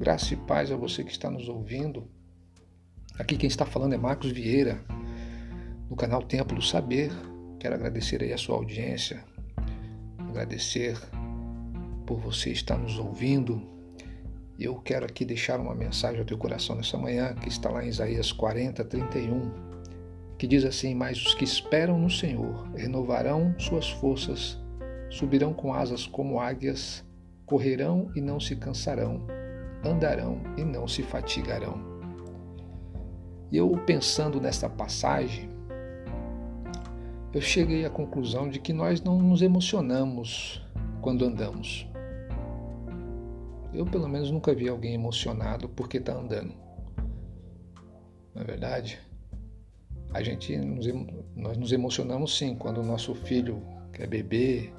[0.00, 2.08] Graça e paz a você que está nos ouvindo.
[3.18, 4.82] Aqui quem está falando é Marcos Vieira,
[5.90, 7.12] do canal Templo do Saber.
[7.58, 9.22] Quero agradecer aí a sua audiência,
[10.18, 10.98] agradecer
[12.06, 13.60] por você estar nos ouvindo.
[14.58, 17.88] Eu quero aqui deixar uma mensagem ao teu coração nessa manhã, que está lá em
[17.88, 19.52] Isaías 40, 31,
[20.38, 24.58] que diz assim: Mas os que esperam no Senhor renovarão suas forças,
[25.10, 27.04] subirão com asas como águias,
[27.44, 29.38] correrão e não se cansarão
[29.84, 31.78] andarão e não se fatigarão.
[33.50, 35.48] E eu pensando nesta passagem,
[37.32, 40.64] eu cheguei à conclusão de que nós não nos emocionamos
[41.00, 41.88] quando andamos.
[43.72, 46.52] Eu, pelo menos, nunca vi alguém emocionado porque está andando.
[48.34, 48.98] Na é verdade,
[50.12, 50.86] a gente nos,
[51.36, 54.72] nós nos emocionamos sim quando o nosso filho quer beber,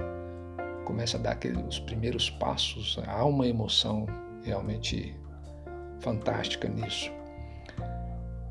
[0.85, 4.05] começa a dar aqueles, os primeiros passos, há uma emoção
[4.43, 5.15] realmente
[5.99, 7.11] fantástica nisso.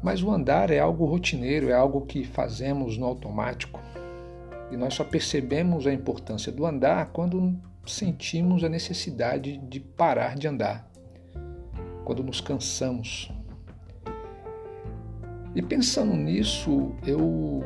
[0.02, 3.80] Mas o andar é algo rotineiro, é algo que fazemos no automático.
[4.70, 10.46] E nós só percebemos a importância do andar quando sentimos a necessidade de parar de
[10.46, 10.88] andar,
[12.04, 13.30] quando nos cansamos.
[15.54, 17.62] E pensando nisso, eu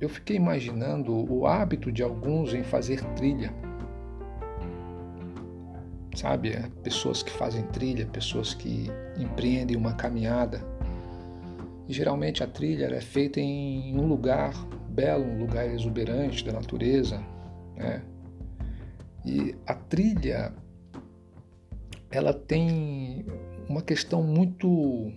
[0.00, 3.52] eu fiquei imaginando o hábito de alguns em fazer trilha
[6.18, 6.50] sabe?
[6.82, 10.60] Pessoas que fazem trilha, pessoas que empreendem uma caminhada.
[11.86, 14.52] E geralmente a trilha é feita em um lugar
[14.90, 17.22] belo, um lugar exuberante da natureza,
[17.76, 18.02] né?
[19.24, 20.52] E a trilha
[22.10, 23.24] ela tem
[23.68, 25.12] uma questão muito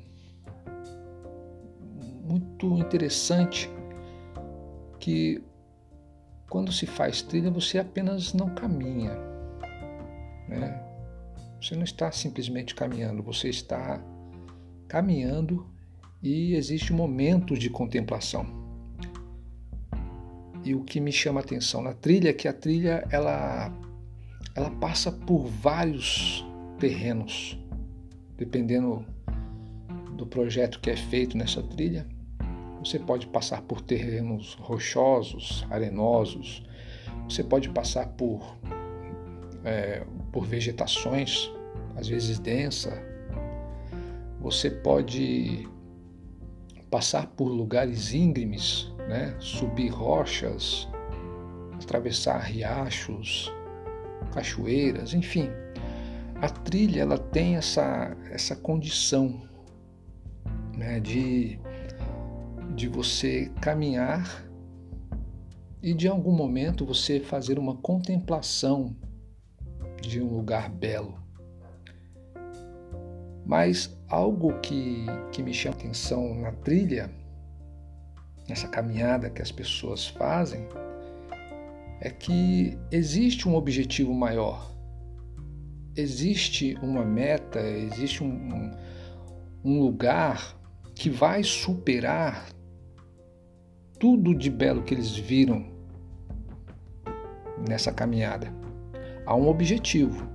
[2.23, 3.69] muito interessante
[4.99, 5.44] que
[6.49, 9.17] quando se faz trilha você apenas não caminha,
[10.47, 10.91] né?
[11.62, 14.03] Você não está simplesmente caminhando, você está
[14.88, 15.69] caminhando
[16.22, 18.47] e existe um momento de contemplação.
[20.63, 23.72] E o que me chama a atenção na trilha é que a trilha ela,
[24.56, 26.44] ela passa por vários
[26.80, 27.59] terrenos,
[28.38, 29.06] dependendo
[30.18, 32.08] do projeto que é feito nessa trilha.
[32.80, 36.64] Você pode passar por terrenos rochosos, arenosos,
[37.30, 38.58] você pode passar por
[39.64, 41.52] é, por vegetações,
[41.96, 42.91] às vezes densa.
[44.40, 45.68] Você pode
[46.90, 49.35] passar por lugares íngremes, né?
[49.40, 50.88] subir rochas,
[51.81, 53.52] atravessar riachos,
[54.34, 55.50] cachoeiras, enfim.
[56.41, 59.41] A trilha ela tem essa, essa condição
[60.75, 61.00] né?
[61.00, 61.59] de,
[62.75, 64.46] de você caminhar
[65.81, 68.96] e de algum momento você fazer uma contemplação
[70.02, 71.21] de um lugar belo.
[73.51, 77.12] Mas algo que, que me chama atenção na trilha,
[78.47, 80.66] nessa caminhada que as pessoas fazem,
[82.00, 84.73] é que existe um objetivo maior,
[85.97, 88.72] existe uma meta, existe um, um,
[89.66, 90.57] um lugar
[90.95, 92.47] que vai superar
[94.00, 95.66] tudo de belo que eles viram
[97.67, 98.47] nessa caminhada.
[99.25, 100.25] Há um objetivo,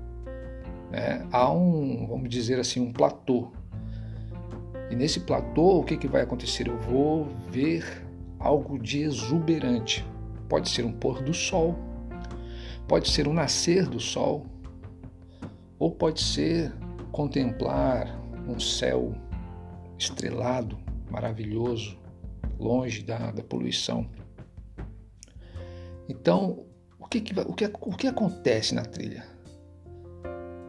[0.91, 1.27] né?
[1.33, 3.53] há um, vamos dizer assim, um platô.
[4.91, 6.69] E nesse platô, o que, que vai acontecer?
[6.69, 8.07] Eu vou ver
[8.39, 10.05] algo de exuberante.
[10.49, 11.77] Pode ser um pôr do sol,
[12.87, 14.47] pode ser um nascer do sol,
[15.79, 16.73] ou pode ser
[17.11, 18.07] contemplar
[18.49, 19.13] um céu
[19.99, 20.79] estrelado,
[21.11, 21.99] maravilhoso,
[22.59, 24.09] longe da, da poluição.
[26.09, 26.65] Então,
[26.99, 29.36] o que, o, que, o que acontece na trilha?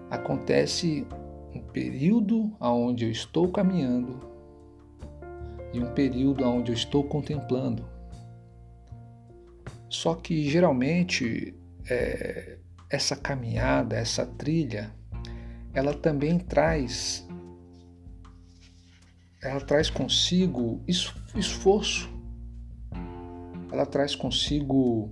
[0.10, 1.06] Acontece
[1.54, 4.20] um período onde eu estou caminhando
[5.74, 7.86] e um período onde eu estou contemplando.
[9.90, 11.56] Só que geralmente
[11.90, 12.58] é,
[12.90, 14.94] essa caminhada, essa trilha,
[15.74, 17.28] ela também traz
[19.42, 22.10] ela traz consigo esforço,
[23.72, 25.12] ela traz consigo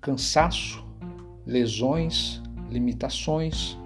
[0.00, 0.84] cansaço,
[1.44, 2.40] lesões,
[2.70, 3.76] limitações.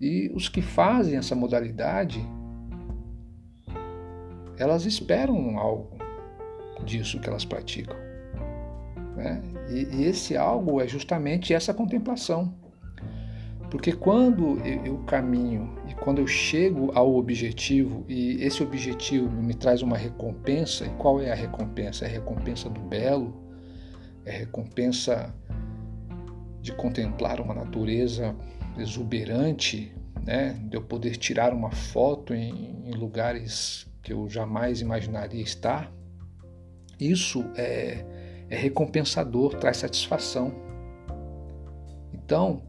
[0.00, 2.20] E os que fazem essa modalidade,
[4.58, 5.96] elas esperam algo
[6.84, 7.96] disso que elas praticam.
[9.16, 9.42] Né?
[9.70, 12.54] E, e esse algo é justamente essa contemplação.
[13.70, 19.82] Porque quando eu caminho e quando eu chego ao objetivo e esse objetivo me traz
[19.82, 22.04] uma recompensa, e qual é a recompensa?
[22.04, 23.34] É a recompensa do belo,
[24.24, 25.34] é recompensa
[26.66, 28.34] de contemplar uma natureza
[28.76, 35.40] exuberante, né, de eu poder tirar uma foto em, em lugares que eu jamais imaginaria
[35.40, 35.92] estar,
[36.98, 38.04] isso é,
[38.50, 40.52] é recompensador, traz satisfação.
[42.12, 42.60] Então,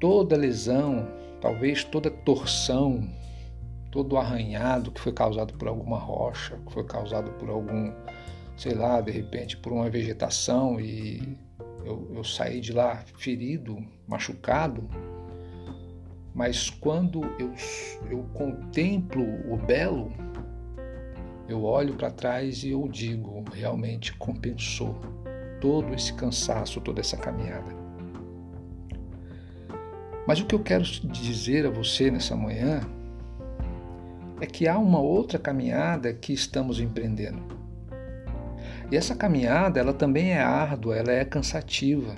[0.00, 1.06] toda lesão,
[1.40, 3.08] talvez toda torção,
[3.92, 7.92] todo arranhado que foi causado por alguma rocha, que foi causado por algum,
[8.56, 11.38] sei lá, de repente por uma vegetação e
[11.84, 14.88] eu, eu saí de lá ferido, machucado,
[16.34, 17.52] mas quando eu,
[18.08, 19.22] eu contemplo
[19.52, 20.12] o belo,
[21.48, 24.94] eu olho para trás e eu digo, realmente compensou
[25.60, 27.76] todo esse cansaço, toda essa caminhada.
[30.26, 32.82] Mas o que eu quero dizer a você nessa manhã
[34.40, 37.57] é que há uma outra caminhada que estamos empreendendo.
[38.90, 42.14] E essa caminhada, ela também é árdua, ela é cansativa.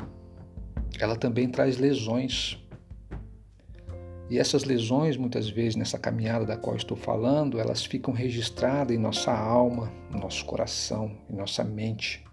[1.01, 2.59] Ela também traz lesões.
[4.29, 9.01] E essas lesões, muitas vezes, nessa caminhada da qual estou falando, elas ficam registradas em
[9.01, 12.25] nossa alma, no nosso coração, em nossa mente.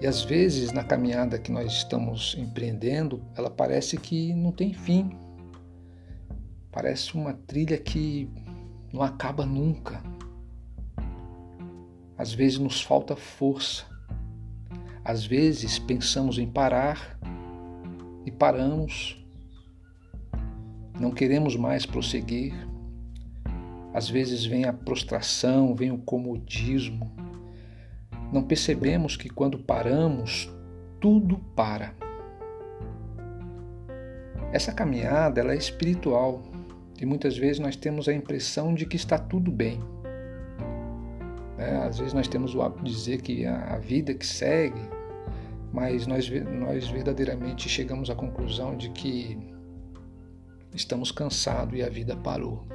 [0.00, 5.10] E às vezes, na caminhada que nós estamos empreendendo, ela parece que não tem fim.
[6.70, 8.30] Parece uma trilha que
[8.92, 10.00] não acaba nunca.
[12.18, 13.84] Às vezes nos falta força.
[15.04, 17.18] Às vezes pensamos em parar
[18.26, 19.18] e paramos
[20.98, 22.52] não queremos mais prosseguir.
[23.94, 27.10] Às vezes vem a prostração, vem o comodismo.
[28.32, 30.50] Não percebemos que quando paramos,
[31.00, 31.94] tudo para.
[34.52, 36.42] Essa caminhada ela é espiritual
[37.00, 39.78] e muitas vezes nós temos a impressão de que está tudo bem.
[41.58, 44.80] É, às vezes nós temos o hábito de dizer que a vida que segue,
[45.72, 49.36] mas nós, nós verdadeiramente chegamos à conclusão de que
[50.72, 52.66] estamos cansados e a vida parou.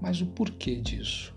[0.00, 1.34] Mas o porquê disso?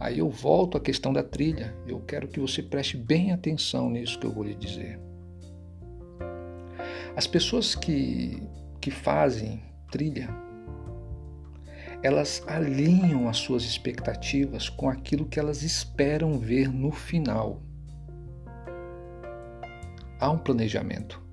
[0.00, 1.74] Aí eu volto à questão da trilha.
[1.86, 5.00] Eu quero que você preste bem atenção nisso que eu vou lhe dizer.
[7.16, 8.42] As pessoas que,
[8.80, 10.28] que fazem trilha,
[12.04, 17.62] elas alinham as suas expectativas com aquilo que elas esperam ver no final.
[20.20, 21.24] Há um planejamento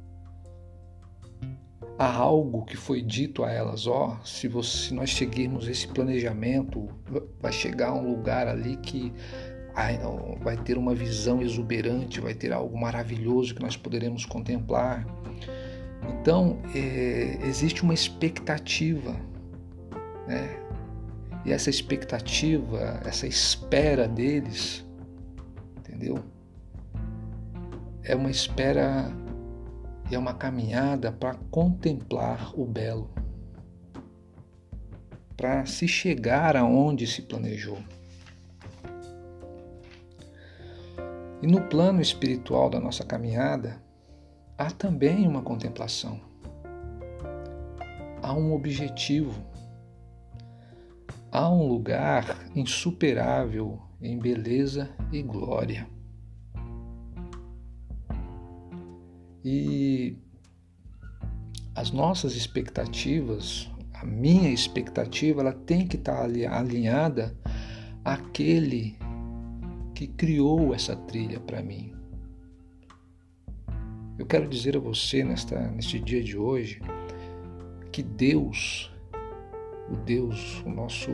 [2.01, 6.89] há algo que foi dito a elas, ó, oh, se, se nós seguirmos esse planejamento,
[7.39, 9.13] vai chegar a um lugar ali que
[10.41, 15.05] vai ter uma visão exuberante, vai ter algo maravilhoso que nós poderemos contemplar.
[16.09, 19.15] Então, é, existe uma expectativa,
[20.27, 20.60] né?
[21.43, 24.85] E essa expectativa, essa espera deles,
[25.77, 26.23] entendeu?
[28.03, 29.11] É uma espera
[30.15, 33.09] é uma caminhada para contemplar o belo,
[35.37, 37.77] para se chegar aonde se planejou.
[41.41, 43.81] E no plano espiritual da nossa caminhada,
[44.57, 46.19] há também uma contemplação.
[48.21, 49.43] Há um objetivo.
[51.31, 55.87] Há um lugar insuperável em beleza e glória.
[59.43, 60.17] E
[61.73, 67.33] as nossas expectativas, a minha expectativa, ela tem que estar alinhada
[68.03, 68.97] àquele
[69.95, 71.93] que criou essa trilha para mim.
[74.19, 76.81] Eu quero dizer a você nesta, neste dia de hoje
[77.91, 78.90] que Deus,
[79.91, 81.11] o Deus, o nosso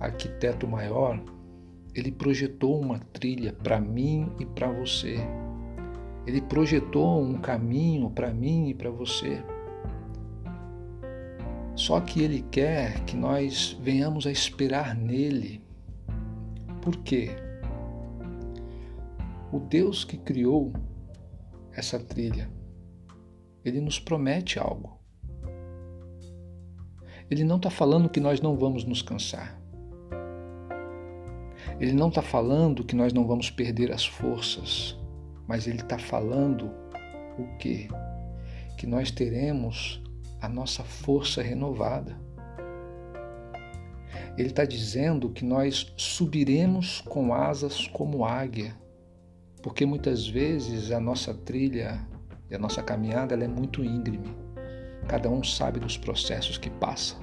[0.00, 1.22] arquiteto maior,
[1.94, 5.16] ele projetou uma trilha para mim e para você.
[6.26, 9.42] Ele projetou um caminho para mim e para você.
[11.74, 15.62] Só que Ele quer que nós venhamos a esperar nele.
[16.82, 17.30] Por quê?
[19.52, 20.72] O Deus que criou
[21.72, 22.50] essa trilha,
[23.64, 24.95] Ele nos promete algo.
[27.30, 29.60] Ele não está falando que nós não vamos nos cansar.
[31.80, 34.96] Ele não está falando que nós não vamos perder as forças
[35.46, 36.70] mas ele está falando
[37.38, 37.88] o quê?
[38.76, 40.02] Que nós teremos
[40.40, 42.18] a nossa força renovada.
[44.36, 48.76] Ele está dizendo que nós subiremos com asas como águia,
[49.62, 52.06] porque muitas vezes a nossa trilha
[52.50, 54.45] e a nossa caminhada é muito íngreme.
[55.08, 57.16] Cada um sabe dos processos que passa,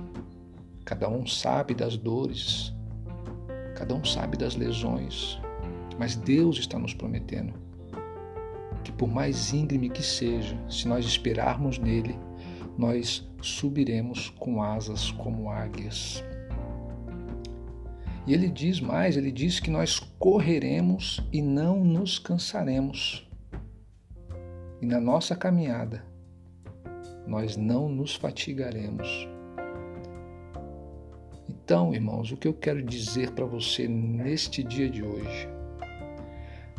[0.85, 2.73] cada um sabe das dores,
[3.75, 5.39] cada um sabe das lesões,
[5.99, 7.53] Mas Deus está nos prometendo
[8.83, 12.17] que, por mais íngreme que seja, se nós esperarmos nele,
[12.77, 16.23] nós subiremos com asas como águias.
[18.25, 23.29] E ele diz mais: ele diz que nós correremos e não nos cansaremos.
[24.81, 26.05] E na nossa caminhada,
[27.25, 29.07] nós não nos fatigaremos.
[31.47, 35.47] Então, irmãos, o que eu quero dizer para você neste dia de hoje?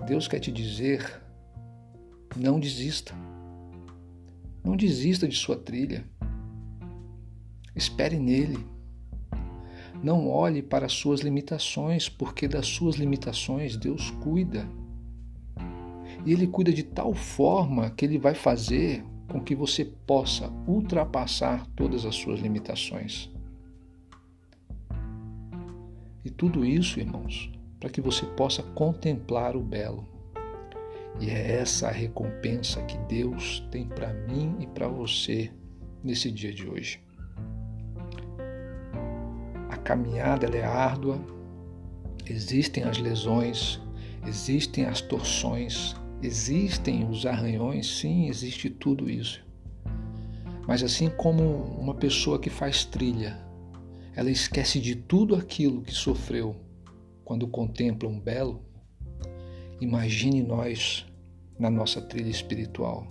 [0.06, 1.20] Deus quer te dizer:
[2.36, 3.14] não desista.
[4.62, 6.04] Não desista de sua trilha.
[7.74, 8.58] Espere nele.
[10.02, 14.68] Não olhe para as suas limitações, porque das suas limitações Deus cuida.
[16.26, 21.66] E Ele cuida de tal forma que Ele vai fazer com que você possa ultrapassar
[21.74, 23.30] todas as suas limitações.
[26.24, 30.06] E tudo isso, irmãos, para que você possa contemplar o belo.
[31.20, 35.50] E é essa a recompensa que Deus tem para mim e para você
[36.02, 37.04] nesse dia de hoje
[39.84, 41.20] caminhada é árdua,
[42.26, 43.80] existem as lesões,
[44.26, 49.44] existem as torções, existem os arranhões, sim, existe tudo isso.
[50.66, 51.42] Mas assim como
[51.78, 53.38] uma pessoa que faz trilha,
[54.16, 56.56] ela esquece de tudo aquilo que sofreu
[57.24, 58.62] quando contempla um belo,
[59.80, 61.06] imagine nós
[61.58, 63.06] na nossa trilha espiritual.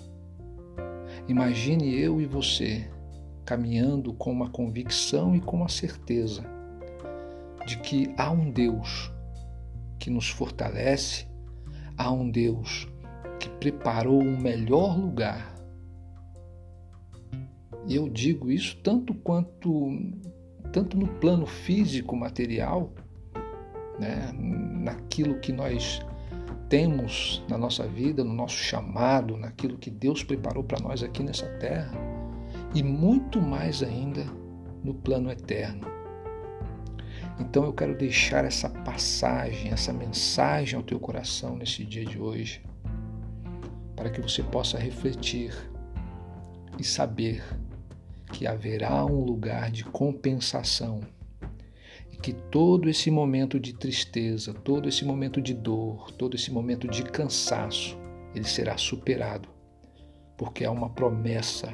[1.27, 2.89] Imagine eu e você
[3.45, 6.43] caminhando com uma convicção e com uma certeza
[7.65, 9.11] de que há um Deus
[9.99, 11.27] que nos fortalece,
[11.97, 12.87] há um Deus
[13.43, 15.53] que preparou um melhor lugar.
[17.85, 19.91] E eu digo isso tanto quanto
[20.71, 22.91] tanto no plano físico, material,
[23.99, 26.01] né, naquilo que nós
[26.67, 31.45] temos na nossa vida, no nosso chamado, naquilo que Deus preparou para nós aqui nessa
[31.59, 31.91] terra,
[32.73, 34.25] e muito mais ainda
[34.83, 35.93] no plano eterno
[37.39, 42.61] então eu quero deixar essa passagem, essa mensagem ao teu coração nesse dia de hoje,
[43.95, 45.53] para que você possa refletir
[46.79, 47.43] e saber
[48.31, 51.01] que haverá um lugar de compensação
[52.11, 56.87] e que todo esse momento de tristeza, todo esse momento de dor, todo esse momento
[56.87, 57.97] de cansaço,
[58.33, 59.49] ele será superado,
[60.37, 61.73] porque há uma promessa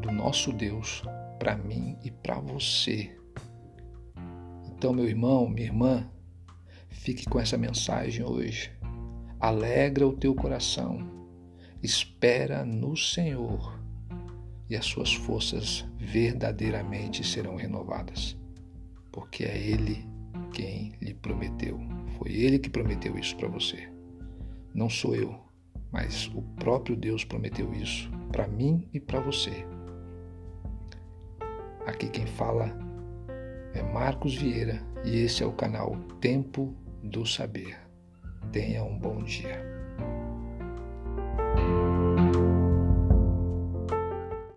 [0.00, 1.02] do nosso Deus
[1.38, 3.20] para mim e para você
[4.80, 6.10] então, meu irmão, minha irmã,
[6.88, 8.72] fique com essa mensagem hoje.
[9.40, 10.98] Alegra o teu coração,
[11.82, 13.80] espera no Senhor
[14.68, 18.36] e as suas forças verdadeiramente serão renovadas,
[19.10, 20.06] porque é Ele
[20.52, 21.80] quem lhe prometeu.
[22.18, 23.88] Foi Ele que prometeu isso para você.
[24.74, 25.34] Não sou eu,
[25.90, 29.66] mas o próprio Deus prometeu isso para mim e para você.
[31.86, 32.70] Aqui quem fala
[33.72, 37.79] é Marcos Vieira e esse é o canal Tempo do Saber.
[38.52, 39.69] Tenha um bom dia.